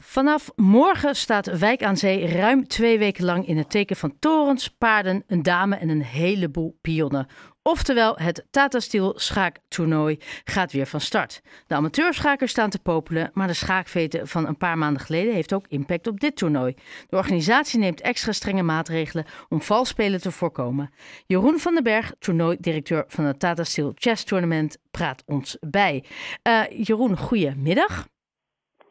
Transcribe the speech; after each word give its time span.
Vanaf 0.00 0.50
morgen 0.56 1.14
staat 1.14 1.58
Wijk 1.58 1.82
aan 1.82 1.96
Zee 1.96 2.26
ruim 2.26 2.68
twee 2.68 2.98
weken 2.98 3.24
lang 3.24 3.46
in 3.46 3.56
het 3.56 3.70
teken 3.70 3.96
van 3.96 4.18
torens, 4.18 4.68
paarden, 4.68 5.24
een 5.26 5.42
dame 5.42 5.76
en 5.76 5.88
een 5.88 6.02
heleboel 6.02 6.78
pionnen. 6.80 7.26
Oftewel, 7.62 8.16
het 8.16 8.46
Tata 8.50 8.80
Steel 8.80 9.12
schaaktoernooi 9.16 10.18
gaat 10.44 10.72
weer 10.72 10.86
van 10.86 11.00
start. 11.00 11.42
De 11.66 11.74
amateurschakers 11.74 12.50
staan 12.50 12.70
te 12.70 12.78
popelen, 12.78 13.30
maar 13.32 13.46
de 13.46 13.52
schaakveten 13.52 14.28
van 14.28 14.46
een 14.46 14.56
paar 14.56 14.78
maanden 14.78 15.02
geleden 15.02 15.34
heeft 15.34 15.52
ook 15.52 15.66
impact 15.68 16.06
op 16.06 16.20
dit 16.20 16.36
toernooi. 16.36 16.74
De 17.08 17.16
organisatie 17.16 17.78
neemt 17.78 18.00
extra 18.00 18.32
strenge 18.32 18.62
maatregelen 18.62 19.24
om 19.48 19.62
valspelen 19.62 20.20
te 20.20 20.30
voorkomen. 20.30 20.90
Jeroen 21.26 21.58
van 21.58 21.74
den 21.74 21.82
Berg, 21.82 22.12
toernooidirecteur 22.18 23.04
van 23.06 23.24
het 23.24 23.40
Tata 23.40 23.64
Steel 23.64 23.92
Chess 23.94 24.24
Tournament, 24.24 24.78
praat 24.90 25.22
ons 25.26 25.56
bij. 25.60 26.04
Uh, 26.48 26.62
Jeroen, 26.70 27.16
goedemiddag. 27.16 28.06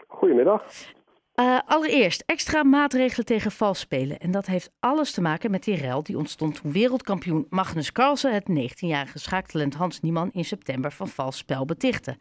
Goedemiddag. 0.08 0.96
Uh, 1.40 1.60
allereerst 1.66 2.24
extra 2.26 2.64
maatregelen 2.64 3.26
tegen 3.26 3.52
vals 3.52 3.80
spelen. 3.80 4.18
En 4.18 4.32
dat 4.32 4.46
heeft 4.46 4.76
alles 4.80 5.14
te 5.14 5.22
maken 5.22 5.52
met 5.52 5.64
die 5.64 5.76
rel 5.76 6.04
die 6.04 6.18
ontstond 6.18 6.62
toen 6.62 6.72
wereldkampioen 6.72 7.48
Magnus 7.50 7.92
Carlsen 7.92 8.34
het 8.34 8.50
19-jarige 8.50 9.20
schaaktalent 9.20 9.76
Hans 9.76 10.02
Niemann 10.02 10.30
in 10.34 10.44
september 10.44 10.92
van 10.92 11.08
vals 11.08 11.38
spel 11.38 11.66
betichtte. 11.66 12.16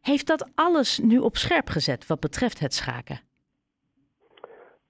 Heeft 0.00 0.26
dat 0.26 0.50
alles 0.54 0.98
nu 0.98 1.18
op 1.18 1.36
scherp 1.36 1.68
gezet 1.68 2.06
wat 2.06 2.20
betreft 2.20 2.60
het 2.60 2.74
schaken? 2.74 3.20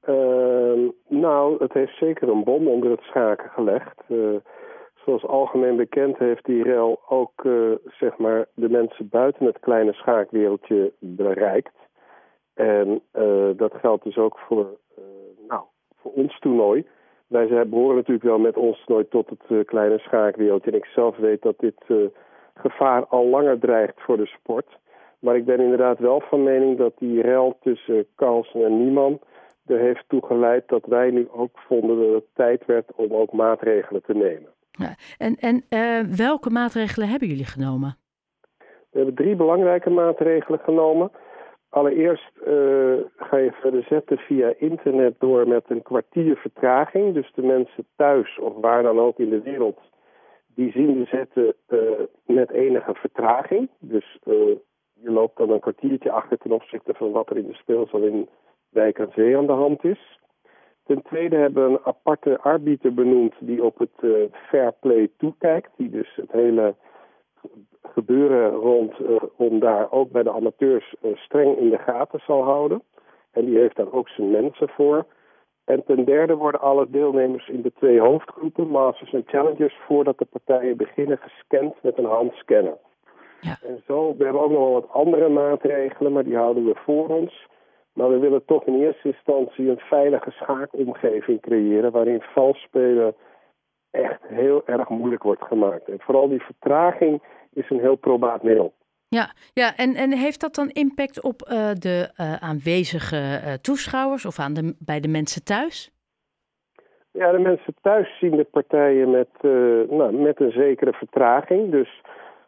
Uh, 0.09 0.89
nou, 1.09 1.63
het 1.63 1.73
heeft 1.73 1.97
zeker 1.99 2.29
een 2.29 2.45
bom 2.45 2.69
onder 2.69 2.91
het 2.91 3.03
schaken 3.03 3.51
gelegd. 3.51 4.03
Uh, 4.09 4.37
zoals 5.05 5.27
algemeen 5.27 5.77
bekend 5.77 6.19
heeft 6.19 6.45
die 6.45 6.63
rel 6.63 7.01
ook 7.09 7.45
uh, 7.45 7.73
zeg 7.85 8.17
maar 8.17 8.47
de 8.55 8.69
mensen 8.69 9.09
buiten 9.09 9.47
het 9.47 9.59
kleine 9.61 9.93
schaakwereldje 9.93 10.93
bereikt. 10.99 11.73
En 12.61 13.03
uh, 13.15 13.49
dat 13.57 13.75
geldt 13.75 14.05
dus 14.05 14.17
ook 14.17 14.39
voor, 14.39 14.79
uh, 14.99 15.05
nou, 15.49 15.63
voor 16.01 16.13
ons 16.13 16.39
toernooi. 16.39 16.87
Wij 17.27 17.69
behoren 17.69 17.97
natuurlijk 17.97 18.27
wel 18.27 18.39
met 18.39 18.57
ons 18.57 18.85
toernooi 18.85 19.09
tot 19.09 19.31
het 19.31 19.43
uh, 19.49 19.65
kleine 19.65 19.99
schaakwereldje. 19.99 20.71
En 20.71 20.77
ik 20.77 20.85
zelf 20.85 21.17
weet 21.17 21.43
dat 21.43 21.59
dit 21.59 21.85
gevaar 22.55 23.07
al 23.07 23.27
langer 23.27 23.59
dreigt 23.59 23.95
voor 23.97 24.17
de 24.17 24.27
sport. 24.27 24.79
Maar 25.19 25.37
ik 25.37 25.45
ben 25.45 25.61
inderdaad 25.61 25.99
wel 25.99 26.21
van 26.21 26.43
mening 26.43 26.79
dat 26.79 26.93
die 26.99 27.23
rel 27.23 27.57
tussen 27.61 28.07
Carlsen 28.17 28.65
en 28.65 28.85
Nieman 28.85 29.21
er 29.67 29.79
heeft 29.79 30.05
toe 30.09 30.27
geleid 30.27 30.69
dat 30.69 30.85
wij 30.87 31.11
nu 31.11 31.29
ook 31.31 31.59
vonden 31.59 31.97
dat 31.99 32.15
het 32.15 32.35
tijd 32.35 32.67
werd 32.67 32.93
om 32.95 33.15
ook 33.15 33.33
maatregelen 33.33 34.03
te 34.03 34.15
nemen. 34.15 34.49
Ja, 34.71 34.95
en 35.19 35.37
en 35.37 35.65
welke 36.17 36.51
maatregelen 36.51 37.09
hebben 37.09 37.29
jullie 37.29 37.45
genomen? 37.45 37.97
We 38.91 38.97
hebben 38.97 39.15
drie 39.15 39.37
belangrijke 39.37 39.91
maatregelen 39.91 40.59
genomen. 40.59 41.11
Allereerst 41.71 42.33
uh, 42.37 42.95
ga 43.17 43.37
je 43.37 43.53
verder 43.53 43.83
zetten 43.83 44.19
via 44.19 44.53
internet 44.59 45.15
door 45.19 45.49
met 45.49 45.65
een 45.69 45.83
kwartier 45.83 46.37
vertraging. 46.37 47.15
Dus 47.15 47.33
de 47.35 47.43
mensen 47.43 47.87
thuis 47.97 48.39
of 48.39 48.55
waar 48.61 48.83
dan 48.83 48.99
ook 48.99 49.19
in 49.19 49.31
de 49.31 49.43
wereld, 49.43 49.81
die 50.55 50.71
zien 50.73 50.99
de 50.99 51.05
zetten 51.05 51.55
uh, 51.69 51.81
met 52.27 52.51
enige 52.51 52.95
vertraging. 52.95 53.69
Dus 53.79 54.19
uh, 54.25 54.35
je 54.95 55.11
loopt 55.11 55.37
dan 55.37 55.51
een 55.51 55.61
kwartiertje 55.61 56.11
achter 56.11 56.39
ten 56.39 56.53
opzichte 56.53 56.95
van 56.95 57.13
wat 57.13 57.31
er 57.31 57.37
in 57.37 57.47
de 57.47 57.55
speelzaal 57.55 58.03
in 58.03 58.29
Wijk 58.69 59.01
aan 59.01 59.13
Zee 59.15 59.37
aan 59.37 59.47
de 59.47 59.53
hand 59.53 59.85
is. 59.85 60.19
Ten 60.85 61.03
tweede 61.03 61.37
hebben 61.37 61.65
we 61.65 61.71
een 61.71 61.85
aparte 61.85 62.41
arbiter 62.41 62.95
benoemd 62.95 63.35
die 63.41 63.65
op 63.65 63.79
het 63.79 64.27
fair 64.33 64.73
play 64.81 65.11
toekijkt. 65.19 65.71
Die 65.77 65.91
dus 65.91 66.15
het 66.17 66.33
hele 66.33 66.75
gebeuren 68.01 68.51
rond 68.51 69.01
uh, 69.01 69.17
om 69.37 69.59
daar 69.59 69.91
ook 69.91 70.11
bij 70.11 70.23
de 70.23 70.33
amateurs 70.33 70.95
uh, 71.03 71.17
streng 71.17 71.57
in 71.57 71.71
de 71.71 71.79
gaten 71.79 72.21
zal 72.27 72.43
houden. 72.43 72.83
En 73.33 73.45
die 73.45 73.59
heeft 73.59 73.77
daar 73.77 73.93
ook 73.93 74.09
zijn 74.09 74.31
mensen 74.31 74.69
voor. 74.69 75.07
En 75.65 75.85
ten 75.85 76.05
derde 76.05 76.35
worden 76.35 76.61
alle 76.61 76.87
deelnemers 76.91 77.49
in 77.49 77.63
de 77.63 77.73
twee 77.73 78.01
hoofdgroepen, 78.01 78.69
Masters 78.69 79.13
en 79.13 79.23
Challengers, 79.27 79.77
voordat 79.87 80.19
de 80.19 80.25
partijen 80.25 80.77
beginnen 80.77 81.19
gescand 81.19 81.75
met 81.83 81.99
een 81.99 82.05
handscanner. 82.05 82.79
Ja. 83.41 83.57
En 83.67 83.83
zo, 83.87 84.15
we 84.17 84.25
hebben 84.25 84.43
ook 84.43 84.51
nog 84.51 84.61
wel 84.61 84.73
wat 84.73 84.91
andere 84.91 85.29
maatregelen, 85.29 86.13
maar 86.13 86.25
die 86.25 86.37
houden 86.37 86.65
we 86.65 86.75
voor 86.75 87.09
ons. 87.09 87.49
Maar 87.93 88.09
we 88.09 88.19
willen 88.19 88.45
toch 88.45 88.65
in 88.65 88.81
eerste 88.81 89.09
instantie 89.09 89.69
een 89.69 89.79
veilige 89.79 90.31
schaakomgeving 90.31 91.41
creëren 91.41 91.93
waarin 91.93 92.21
vals 92.21 92.59
spelen 92.59 93.15
echt 93.91 94.23
heel 94.27 94.63
erg 94.67 94.89
moeilijk 94.89 95.23
wordt 95.23 95.43
gemaakt. 95.43 95.89
En 95.89 96.01
vooral 96.01 96.29
die 96.29 96.43
vertraging 96.43 97.23
is 97.53 97.71
een 97.71 97.81
heel 97.81 97.97
probaat 97.97 98.43
middel. 98.43 98.75
Ja, 99.09 99.33
ja 99.53 99.77
en, 99.77 99.95
en 99.95 100.13
heeft 100.13 100.41
dat 100.41 100.55
dan 100.55 100.69
impact 100.69 101.23
op 101.23 101.43
uh, 101.43 101.73
de 101.73 102.11
uh, 102.21 102.35
aanwezige 102.35 103.17
uh, 103.17 103.53
toeschouwers 103.53 104.25
of 104.27 104.39
aan 104.39 104.55
de, 104.55 104.77
bij 104.79 105.01
de 105.01 105.09
mensen 105.09 105.45
thuis? 105.45 105.91
Ja, 107.13 107.33
de 107.33 107.39
mensen 107.39 107.75
thuis 107.83 108.19
zien 108.19 108.37
de 108.37 108.45
partijen 108.45 109.11
met, 109.11 109.29
nou, 109.91 110.13
met 110.13 110.41
een 110.41 110.51
zekere 110.51 110.93
vertraging. 110.93 111.71
Dus 111.71 112.01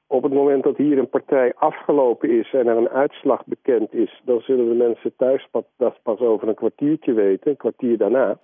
op 0.06 0.22
het 0.22 0.32
moment 0.32 0.62
dat 0.62 0.76
hier 0.76 0.98
een 0.98 1.08
partij 1.08 1.52
afgelopen 1.54 2.30
is 2.30 2.52
en 2.52 2.66
er 2.66 2.76
een 2.76 2.88
uitslag 2.88 3.44
bekend 3.46 3.94
is, 3.94 4.20
dan 4.24 4.40
zullen 4.40 4.68
de 4.68 4.84
mensen 4.84 5.16
thuis 5.16 5.48
dat 5.76 6.02
pas 6.02 6.18
over 6.18 6.48
een 6.48 6.54
kwartiertje 6.54 7.12
weten, 7.12 7.50
een 7.50 7.56
kwartier 7.56 7.98
daarna. 7.98 8.38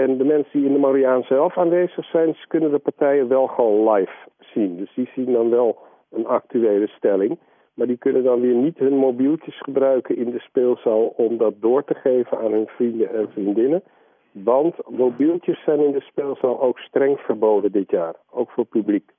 En 0.00 0.18
de 0.18 0.24
mensen 0.24 0.52
die 0.52 0.66
in 0.66 0.72
de 0.72 0.78
Mariaan 0.78 1.22
zelf 1.22 1.58
aanwezig 1.58 2.04
zijn, 2.04 2.36
kunnen 2.48 2.70
de 2.70 2.78
partijen 2.78 3.28
wel 3.28 3.46
gewoon 3.46 3.92
live 3.92 4.12
zien. 4.38 4.76
Dus 4.76 4.94
die 4.94 5.10
zien 5.14 5.32
dan 5.32 5.50
wel 5.50 5.78
een 6.10 6.26
actuele 6.26 6.86
stelling. 6.86 7.38
Maar 7.74 7.86
die 7.86 7.96
kunnen 7.96 8.24
dan 8.24 8.40
weer 8.40 8.54
niet 8.54 8.78
hun 8.78 8.96
mobieltjes 8.96 9.60
gebruiken 9.60 10.16
in 10.16 10.30
de 10.30 10.38
speelzaal 10.38 11.06
om 11.06 11.36
dat 11.36 11.54
door 11.60 11.84
te 11.84 11.94
geven 11.94 12.38
aan 12.38 12.52
hun 12.52 12.66
vrienden 12.66 13.14
en 13.14 13.28
vriendinnen. 13.32 13.82
Want 14.30 14.74
mobieltjes 14.88 15.62
zijn 15.64 15.80
in 15.80 15.92
de 15.92 16.00
speelzaal 16.00 16.60
ook 16.60 16.78
streng 16.78 17.18
verboden 17.18 17.72
dit 17.72 17.90
jaar, 17.90 18.14
ook 18.30 18.50
voor 18.50 18.64
publiek. 18.64 19.10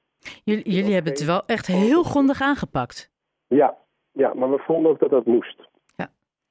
Jullie, 0.44 0.70
jullie 0.70 0.94
hebben 0.94 1.12
het 1.12 1.26
wel 1.26 1.44
echt 1.46 1.68
heel 1.68 2.04
grondig 2.04 2.42
aangepakt. 2.42 3.12
Ja, 3.48 3.78
ja, 4.12 4.34
maar 4.34 4.52
we 4.52 4.58
vonden 4.58 4.92
ook 4.92 5.00
dat 5.00 5.10
dat 5.10 5.26
moest. 5.26 5.72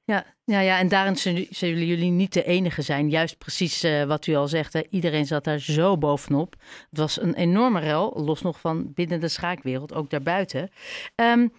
Ja, 0.05 0.23
ja, 0.43 0.59
ja, 0.59 0.79
en 0.79 0.87
daarin 0.87 1.15
zullen 1.49 1.85
jullie 1.85 2.11
niet 2.11 2.33
de 2.33 2.43
enige 2.43 2.81
zijn. 2.81 3.09
Juist 3.09 3.37
precies 3.37 3.83
uh, 3.83 4.03
wat 4.03 4.27
u 4.27 4.35
al 4.35 4.47
zegt. 4.47 4.73
Hè. 4.73 4.81
Iedereen 4.89 5.25
zat 5.25 5.43
daar 5.43 5.59
zo 5.59 5.97
bovenop. 5.97 6.55
Het 6.89 6.99
was 6.99 7.21
een 7.21 7.33
enorme 7.33 7.79
rel, 7.79 8.13
los 8.25 8.41
nog 8.41 8.59
van 8.59 8.93
binnen 8.93 9.19
de 9.19 9.27
schaakwereld, 9.27 9.93
ook 9.93 10.09
daarbuiten. 10.09 10.69
Um, 11.15 11.51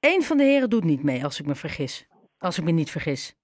een 0.00 0.22
van 0.22 0.36
de 0.36 0.42
heren 0.42 0.70
doet 0.70 0.84
niet 0.84 1.02
mee, 1.02 1.24
als 1.24 1.40
ik 1.40 1.46
me 1.46 1.54
vergis. 1.54 2.08
Als 2.38 2.58
ik 2.58 2.64
me 2.64 2.70
niet 2.70 2.90
vergis. 2.90 3.36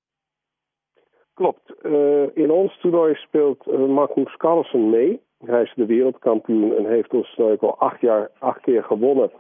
Klopt. 1.35 1.73
Uh, 1.83 2.37
in 2.37 2.51
ons 2.51 2.79
toernooi 2.81 3.15
speelt 3.15 3.67
uh, 3.67 3.87
Magnus 3.87 4.37
Carlsen 4.37 4.91
mee. 4.91 5.21
Hij 5.45 5.63
is 5.63 5.73
de 5.77 5.87
wereldkampioen 5.87 6.77
en 6.77 6.87
heeft 6.87 7.13
ons 7.13 7.37
uh, 7.39 7.59
al 7.59 7.79
acht, 7.79 8.01
jaar, 8.01 8.31
acht 8.39 8.61
keer 8.61 8.83
gewonnen. 8.83 9.31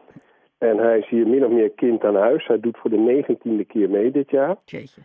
En 0.58 0.78
hij 0.78 0.98
is 0.98 1.08
hier 1.08 1.26
min 1.26 1.44
of 1.44 1.50
meer 1.50 1.70
kind 1.70 2.04
aan 2.04 2.16
huis. 2.16 2.46
Hij 2.46 2.60
doet 2.60 2.78
voor 2.78 2.90
de 2.90 2.98
negentiende 2.98 3.64
keer 3.64 3.90
mee 3.90 4.10
dit 4.10 4.30
jaar. 4.30 4.56
Jeetje. 4.64 5.00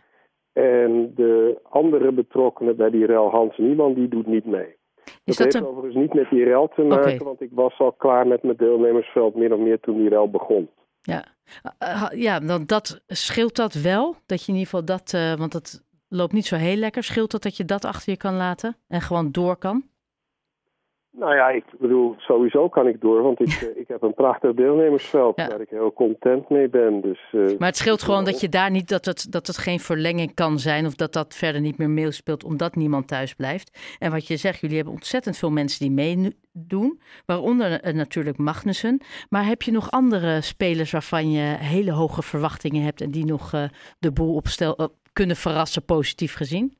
En 0.52 1.12
de 1.14 1.58
andere 1.62 2.12
betrokkenen 2.12 2.76
bij 2.76 2.90
die 2.90 3.06
rel, 3.06 3.30
Hans 3.30 3.58
Nieman, 3.58 3.94
die 3.94 4.08
doet 4.08 4.26
niet 4.26 4.44
mee. 4.44 4.76
Is 5.24 5.36
dat, 5.36 5.36
dat 5.36 5.44
heeft 5.44 5.54
een... 5.54 5.66
overigens 5.66 5.94
niet 5.94 6.14
met 6.14 6.30
die 6.30 6.44
rel 6.44 6.68
te 6.68 6.82
maken, 6.82 7.12
okay. 7.12 7.18
want 7.18 7.40
ik 7.40 7.50
was 7.52 7.78
al 7.78 7.92
klaar 7.92 8.26
met 8.26 8.42
mijn 8.42 8.56
deelnemersveld 8.56 9.34
min 9.34 9.52
of 9.52 9.58
meer 9.58 9.80
toen 9.80 9.98
die 9.98 10.08
rel 10.08 10.30
begon. 10.30 10.68
Ja, 11.00 11.24
uh, 11.82 12.06
ja 12.12 12.40
dan 12.40 12.66
dat, 12.66 13.02
scheelt 13.06 13.56
dat 13.56 13.74
wel? 13.74 14.16
Dat 14.26 14.44
je 14.44 14.52
in 14.52 14.58
ieder 14.58 14.70
geval 14.70 14.84
dat, 14.84 15.12
uh, 15.14 15.34
want 15.34 15.52
dat 15.52 15.84
loopt 16.08 16.32
niet 16.32 16.46
zo 16.46 16.56
heel 16.56 16.76
lekker. 16.76 17.02
Scheelt 17.02 17.30
dat 17.30 17.42
dat 17.42 17.56
je 17.56 17.64
dat 17.64 17.84
achter 17.84 18.12
je 18.12 18.18
kan 18.18 18.34
laten 18.34 18.76
en 18.88 19.00
gewoon 19.00 19.32
door 19.32 19.56
kan? 19.56 19.82
Nou 21.16 21.34
ja, 21.34 21.48
ik 21.48 21.64
bedoel, 21.78 22.14
sowieso 22.18 22.68
kan 22.68 22.88
ik 22.88 23.00
door, 23.00 23.22
want 23.22 23.40
ik, 23.40 23.48
eh, 23.62 23.80
ik 23.80 23.88
heb 23.88 24.02
een 24.02 24.14
prachtig 24.14 24.54
deelnemersveld 24.54 25.36
ja. 25.36 25.48
waar 25.48 25.60
ik 25.60 25.70
heel 25.70 25.92
content 25.92 26.48
mee 26.48 26.68
ben. 26.68 27.00
Dus, 27.00 27.20
uh, 27.32 27.58
maar 27.58 27.68
het 27.68 27.76
scheelt 27.76 28.02
gewoon 28.02 28.24
dat 28.24 28.40
je 28.40 28.48
daar 28.48 28.70
niet, 28.70 28.88
dat 28.88 29.04
het, 29.04 29.32
dat 29.32 29.46
het 29.46 29.58
geen 29.58 29.80
verlenging 29.80 30.34
kan 30.34 30.58
zijn 30.58 30.86
of 30.86 30.94
dat 30.94 31.12
dat 31.12 31.34
verder 31.34 31.60
niet 31.60 31.78
meer 31.78 31.90
meespeelt 31.90 32.44
omdat 32.44 32.76
niemand 32.76 33.08
thuis 33.08 33.34
blijft. 33.34 33.96
En 33.98 34.10
wat 34.10 34.26
je 34.26 34.36
zegt, 34.36 34.60
jullie 34.60 34.76
hebben 34.76 34.94
ontzettend 34.94 35.36
veel 35.36 35.50
mensen 35.50 35.80
die 35.80 35.90
meedoen, 35.90 37.00
waaronder 37.26 37.86
uh, 37.86 37.94
natuurlijk 37.94 38.38
Magnussen. 38.38 39.00
Maar 39.28 39.46
heb 39.46 39.62
je 39.62 39.72
nog 39.72 39.90
andere 39.90 40.40
spelers 40.40 40.90
waarvan 40.90 41.30
je 41.30 41.56
hele 41.58 41.92
hoge 41.92 42.22
verwachtingen 42.22 42.82
hebt 42.82 43.00
en 43.00 43.10
die 43.10 43.24
nog 43.24 43.50
de 43.98 44.12
boel 44.12 44.34
op 44.34 44.46
stel, 44.46 44.88
kunnen 45.12 45.36
verrassen, 45.36 45.84
positief 45.84 46.34
gezien? 46.34 46.76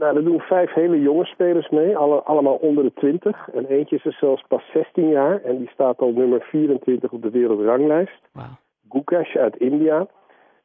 Nou, 0.00 0.16
er 0.16 0.24
doen 0.24 0.40
vijf 0.40 0.72
hele 0.72 1.00
jonge 1.00 1.24
spelers 1.24 1.68
mee, 1.68 1.96
alle, 1.96 2.22
allemaal 2.22 2.54
onder 2.54 2.84
de 2.84 2.92
20. 2.94 3.48
En 3.54 3.66
eentje 3.66 3.96
is 3.96 4.04
er 4.04 4.12
zelfs 4.12 4.44
pas 4.48 4.62
16 4.72 5.08
jaar 5.08 5.42
en 5.42 5.58
die 5.58 5.68
staat 5.72 5.98
al 5.98 6.12
nummer 6.12 6.40
24 6.42 7.12
op 7.12 7.22
de 7.22 7.30
wereldranglijst. 7.30 8.20
Wow. 8.32 8.44
Gukesh 8.88 9.36
uit 9.36 9.56
India. 9.56 10.06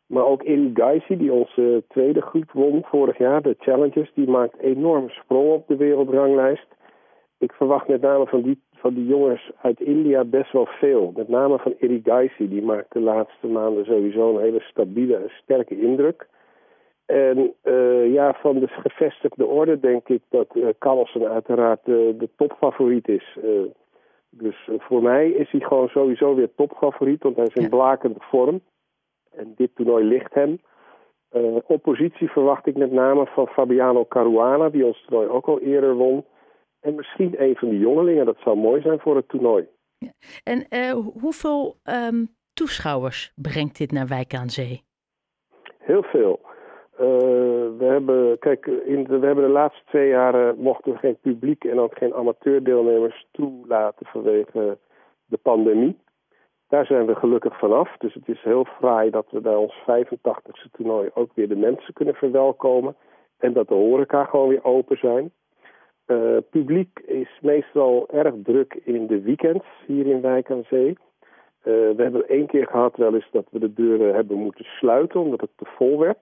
Maar 0.06 0.26
ook 0.26 0.44
Eri 0.44 0.72
Gaisi, 0.74 1.18
die 1.18 1.32
onze 1.32 1.84
tweede 1.88 2.22
groep 2.22 2.52
won 2.52 2.84
vorig 2.86 3.18
jaar, 3.18 3.42
de 3.42 3.56
Challengers, 3.60 4.12
die 4.14 4.28
maakt 4.28 4.60
enorm 4.60 5.10
sprong 5.10 5.52
op 5.52 5.68
de 5.68 5.76
wereldranglijst. 5.76 6.68
Ik 7.38 7.52
verwacht 7.52 7.88
met 7.88 8.02
name 8.02 8.26
van 8.28 8.42
die, 8.42 8.62
van 8.74 8.94
die 8.94 9.06
jongens 9.06 9.52
uit 9.62 9.80
India 9.80 10.24
best 10.24 10.52
wel 10.52 10.66
veel. 10.66 11.12
Met 11.16 11.28
name 11.28 11.60
van 11.60 11.74
Eri 11.80 12.02
Gaisi, 12.04 12.50
die 12.50 12.62
maakt 12.62 12.94
de 12.94 13.00
laatste 13.00 13.48
maanden 13.48 13.86
sowieso 13.86 14.36
een 14.36 14.42
hele 14.42 14.62
stabiele 14.62 15.16
en 15.16 15.32
sterke 15.44 15.80
indruk. 15.80 16.28
En 17.06 17.54
uh, 17.64 18.14
ja, 18.14 18.34
van 18.34 18.60
de 18.60 18.68
gevestigde 18.68 19.46
orde 19.46 19.80
denk 19.80 20.08
ik 20.08 20.22
dat 20.30 20.56
uh, 20.56 20.68
Carlsen 20.80 21.30
uiteraard 21.30 21.86
de, 21.86 22.16
de 22.18 22.30
topfavoriet 22.36 23.08
is. 23.08 23.38
Uh, 23.44 23.62
dus 24.30 24.70
voor 24.78 25.02
mij 25.02 25.30
is 25.30 25.52
hij 25.52 25.60
gewoon 25.60 25.88
sowieso 25.88 26.36
weer 26.36 26.50
topfavoriet, 26.56 27.24
want 27.24 27.36
hij 27.36 27.46
is 27.46 27.54
in 27.54 27.62
ja. 27.62 27.70
blakende 27.70 28.20
vorm. 28.20 28.62
En 29.32 29.54
dit 29.56 29.76
toernooi 29.76 30.06
ligt 30.06 30.34
hem. 30.34 30.60
oppositie 31.68 32.30
verwacht 32.30 32.68
ik 32.68 32.78
met 32.78 32.92
name 32.92 33.26
van 33.26 33.48
Fabiano 33.48 34.06
Caruana, 34.06 34.70
die 34.70 34.86
ons 34.86 35.06
toernooi 35.06 35.30
ook 35.30 35.46
al 35.46 35.60
eerder 35.60 35.96
won. 35.96 36.26
En 36.80 36.96
misschien 36.96 37.42
een 37.42 37.56
van 37.56 37.70
die 37.70 37.80
jongelingen, 37.80 38.26
dat 38.26 38.38
zou 38.44 38.58
mooi 38.58 38.82
zijn 38.82 39.00
voor 39.00 39.16
het 39.16 39.28
toernooi. 39.28 39.68
Ja. 39.98 40.12
En 40.44 40.92
hoeveel 40.94 41.76
um, 41.84 42.28
toeschouwers 42.54 43.32
brengt 43.36 43.78
dit 43.78 43.92
naar 43.92 44.08
Wijk 44.08 44.34
aan 44.34 44.50
Zee? 44.50 44.84
Heel 45.80 46.04
veel. 46.04 46.45
Uh, 47.02 47.08
we 47.78 47.86
hebben, 47.86 48.40
kijk, 48.40 48.66
in 48.66 49.04
de, 49.04 49.20
we 49.20 49.26
hebben 49.26 49.44
de 49.44 49.52
laatste 49.52 49.84
twee 49.86 50.10
jaren 50.10 50.58
mochten 50.58 50.92
we 50.92 50.98
geen 50.98 51.18
publiek 51.22 51.64
en 51.64 51.80
ook 51.80 51.98
geen 51.98 52.14
amateurdeelnemers 52.14 53.28
toelaten 53.32 54.06
vanwege 54.06 54.78
de 55.26 55.38
pandemie. 55.38 55.98
Daar 56.68 56.86
zijn 56.86 57.06
we 57.06 57.16
gelukkig 57.16 57.58
vanaf. 57.60 57.98
Dus 57.98 58.14
het 58.14 58.28
is 58.28 58.42
heel 58.42 58.66
fraai 58.66 59.10
dat 59.10 59.26
we 59.30 59.42
bij 59.42 59.56
ons 59.56 59.74
85ste 59.82 60.72
toernooi 60.72 61.10
ook 61.14 61.32
weer 61.34 61.48
de 61.48 61.56
mensen 61.56 61.94
kunnen 61.94 62.16
verwelkomen. 62.16 62.96
En 63.38 63.54
dat 63.54 63.68
de 63.68 63.74
horeca 63.74 64.24
gewoon 64.24 64.48
weer 64.48 64.64
open 64.64 64.98
zijn. 64.98 65.32
Uh, 66.08 66.38
publiek 66.50 67.00
is 67.06 67.40
meestal 67.42 68.08
erg 68.10 68.34
druk 68.44 68.74
in 68.84 69.08
de 69.08 69.22
weekends 69.22 69.66
hier 69.86 70.06
in 70.08 70.22
Wijk 70.22 70.52
aan 70.52 70.64
Zee. 70.70 70.90
Uh, 70.90 70.96
we 71.66 71.96
hebben 71.98 72.28
één 72.28 72.48
keer 72.48 72.68
gehad 72.68 72.96
wel 72.96 73.14
eens 73.14 73.30
dat 73.32 73.46
we 73.52 73.60
de 73.60 73.74
deuren 73.74 74.16
hebben 74.16 74.38
moeten 74.38 74.66
sluiten 74.66 75.20
omdat 75.20 75.42
het 75.42 75.50
te 75.56 75.66
vol 75.66 76.00
werd. 76.00 76.18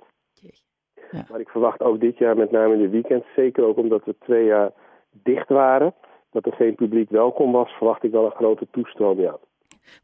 Ja. 1.13 1.25
Maar 1.29 1.39
ik 1.39 1.49
verwacht 1.49 1.81
ook 1.81 1.99
dit 1.99 2.17
jaar, 2.17 2.37
met 2.37 2.51
name 2.51 2.73
in 2.73 2.81
de 2.81 2.89
weekend, 2.89 3.23
zeker 3.35 3.63
ook 3.63 3.77
omdat 3.77 4.05
we 4.05 4.15
twee 4.19 4.45
jaar 4.45 4.71
dicht 5.11 5.49
waren, 5.49 5.93
dat 6.31 6.45
er 6.45 6.53
geen 6.53 6.75
publiek 6.75 7.09
welkom 7.09 7.51
was, 7.51 7.71
verwacht 7.71 8.03
ik 8.03 8.11
wel 8.11 8.25
een 8.25 8.31
grote 8.31 8.67
toestroom, 8.71 9.19
ja. 9.19 9.37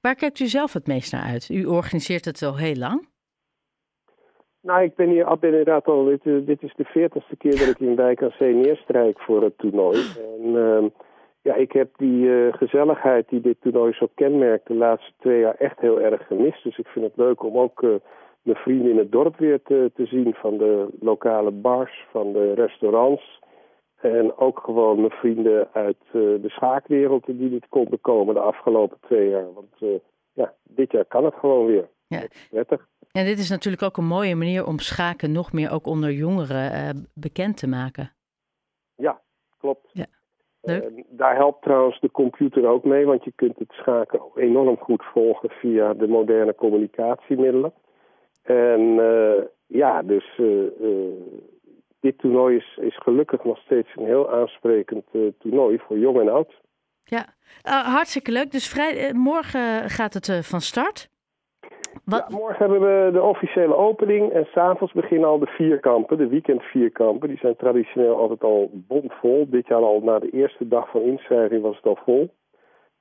Waar 0.01 0.15
kijkt 0.15 0.39
u 0.39 0.45
zelf 0.45 0.73
het 0.73 0.87
meest 0.87 1.11
naar 1.11 1.23
uit? 1.23 1.49
U 1.49 1.65
organiseert 1.65 2.25
het 2.25 2.41
al 2.41 2.57
heel 2.57 2.75
lang? 2.75 3.07
Nou, 4.61 4.83
ik 4.83 4.95
ben 4.95 5.09
hier 5.09 5.37
ben 5.39 5.49
inderdaad 5.49 5.85
al, 5.85 6.03
dit, 6.03 6.23
dit 6.23 6.63
is 6.63 6.73
de 6.75 6.83
veertigste 6.83 7.35
keer 7.37 7.51
dat 7.51 7.67
ik 7.67 7.79
in 7.79 7.95
Wijk 7.95 8.23
aan 8.23 8.33
Zee 8.37 8.53
neerstrijk 8.53 9.19
voor 9.19 9.43
het 9.43 9.57
toernooi. 9.57 9.97
En 10.17 10.45
uh, 10.45 10.83
ja, 11.41 11.55
ik 11.55 11.71
heb 11.71 11.89
die 11.97 12.25
uh, 12.25 12.53
gezelligheid 12.53 13.29
die 13.29 13.41
dit 13.41 13.61
toernooi 13.61 13.93
zo 13.93 14.09
kenmerkt 14.15 14.67
de 14.67 14.73
laatste 14.73 15.11
twee 15.19 15.39
jaar 15.39 15.55
echt 15.55 15.79
heel 15.79 16.01
erg 16.01 16.27
gemist. 16.27 16.63
Dus 16.63 16.77
ik 16.77 16.87
vind 16.87 17.05
het 17.05 17.17
leuk 17.17 17.43
om 17.43 17.57
ook 17.57 17.81
uh, 17.81 17.95
mijn 18.49 18.63
vrienden 18.63 18.91
in 18.91 18.97
het 18.97 19.11
dorp 19.11 19.37
weer 19.37 19.61
te, 19.61 19.91
te 19.95 20.05
zien. 20.05 20.33
Van 20.33 20.57
de 20.57 20.87
lokale 20.99 21.51
bars, 21.51 22.05
van 22.11 22.33
de 22.33 22.53
restaurants. 22.53 23.39
En 24.01 24.37
ook 24.37 24.59
gewoon 24.59 24.99
mijn 24.99 25.11
vrienden 25.11 25.69
uit 25.73 25.97
uh, 26.05 26.11
de 26.13 26.49
schaakwereld 26.49 27.25
die 27.25 27.49
niet 27.49 27.67
konden 27.69 28.01
komen 28.01 28.33
de 28.33 28.39
afgelopen 28.39 28.97
twee 29.01 29.29
jaar. 29.29 29.53
Want 29.53 29.73
uh, 29.79 29.89
ja, 30.33 30.53
dit 30.63 30.91
jaar 30.91 31.05
kan 31.05 31.25
het 31.25 31.33
gewoon 31.35 31.65
weer. 31.65 31.89
Ja. 32.07 32.21
Prettig. 32.49 32.87
En 33.11 33.25
dit 33.25 33.39
is 33.39 33.49
natuurlijk 33.49 33.83
ook 33.83 33.97
een 33.97 34.05
mooie 34.05 34.35
manier 34.35 34.65
om 34.65 34.79
schaken 34.79 35.31
nog 35.31 35.53
meer 35.53 35.71
ook 35.71 35.85
onder 35.87 36.11
jongeren 36.11 36.71
uh, 36.71 36.89
bekend 37.13 37.57
te 37.57 37.67
maken. 37.67 38.11
Ja, 38.95 39.21
klopt. 39.57 39.89
Ja. 39.91 40.05
daar 41.09 41.35
helpt 41.35 41.61
trouwens 41.61 41.99
de 41.99 42.11
computer 42.11 42.67
ook 42.67 42.83
mee, 42.83 43.05
want 43.05 43.23
je 43.23 43.31
kunt 43.35 43.59
het 43.59 43.71
schaken 43.71 44.21
enorm 44.35 44.77
goed 44.77 45.03
volgen 45.03 45.49
via 45.49 45.93
de 45.93 46.07
moderne 46.07 46.55
communicatiemiddelen. 46.55 47.73
En 48.41 48.79
uh, 48.79 49.43
ja, 49.65 50.01
dus 50.03 50.37
uh, 50.37 50.63
uh, 50.81 51.13
dit 51.99 52.17
toernooi 52.17 52.55
is, 52.55 52.77
is 52.81 52.97
gelukkig 52.97 53.43
nog 53.43 53.57
steeds 53.57 53.89
een 53.95 54.05
heel 54.05 54.31
aansprekend 54.31 55.05
toernooi 55.39 55.79
voor 55.79 55.97
jong 55.97 56.19
en 56.19 56.29
oud. 56.29 56.61
Ja, 57.03 57.25
hartstikke 57.83 58.31
leuk. 58.31 58.51
Dus 58.51 58.67
vrij, 58.67 59.13
morgen 59.13 59.89
gaat 59.89 60.13
het 60.13 60.47
van 60.47 60.61
start. 60.61 61.09
Wat? 62.03 62.25
Ja, 62.29 62.35
morgen 62.37 62.69
hebben 62.69 62.81
we 63.05 63.11
de 63.11 63.21
officiële 63.21 63.75
opening 63.75 64.31
en 64.31 64.45
s'avonds 64.45 64.93
beginnen 64.93 65.29
al 65.29 65.39
de 65.39 65.45
vierkampen, 65.45 66.17
de 66.17 66.27
weekend 66.27 66.61
vierkampen. 66.61 67.27
Die 67.27 67.37
zijn 67.37 67.55
traditioneel 67.55 68.17
altijd 68.17 68.43
al 68.43 68.69
bomvol. 68.73 69.49
Dit 69.49 69.67
jaar 69.67 69.81
al 69.81 69.99
na 69.99 70.19
de 70.19 70.29
eerste 70.29 70.67
dag 70.67 70.89
van 70.89 71.01
inschrijving 71.01 71.61
was 71.61 71.75
het 71.75 71.85
al 71.85 71.99
vol. 72.05 72.33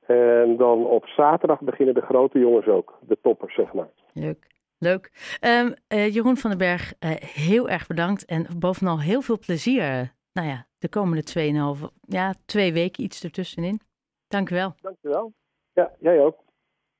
En 0.06 0.56
dan 0.56 0.86
op 0.86 1.06
zaterdag 1.06 1.60
beginnen 1.60 1.94
de 1.94 2.00
grote 2.00 2.38
jongens 2.38 2.66
ook, 2.66 2.98
de 3.00 3.18
toppers 3.22 3.54
zeg 3.54 3.72
maar. 3.72 3.88
Leuk. 4.12 4.46
Leuk. 4.78 5.38
Um, 5.40 5.74
uh, 5.88 6.14
Jeroen 6.14 6.36
van 6.36 6.50
den 6.50 6.58
Berg, 6.58 6.92
uh, 7.00 7.10
heel 7.16 7.68
erg 7.68 7.86
bedankt. 7.86 8.24
En 8.24 8.46
bovenal 8.58 9.00
heel 9.00 9.20
veel 9.20 9.38
plezier. 9.38 10.14
Nou 10.32 10.48
ja, 10.48 10.66
de 10.78 10.88
komende 10.88 11.22
2,5, 11.80 11.86
ja, 12.00 12.34
twee 12.44 12.72
weken 12.72 13.04
iets 13.04 13.24
ertussenin. 13.24 13.80
Dank 14.28 14.50
u 14.50 14.54
wel. 14.54 14.74
Dank 14.80 14.96
u 15.02 15.08
wel. 15.08 15.32
Ja, 15.72 15.92
jij 15.98 16.20
ook. 16.20 16.46